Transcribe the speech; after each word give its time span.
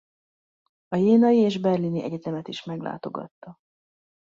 A 0.97 0.99
jenai 1.01 1.37
és 1.37 1.59
berlini 1.59 2.03
egyetemet 2.03 2.47
is 2.47 2.63
meglátogatta. 2.63 3.55